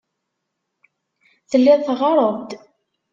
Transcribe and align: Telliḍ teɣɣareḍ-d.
Telliḍ 1.49 1.79
teɣɣareḍ-d. 1.81 2.49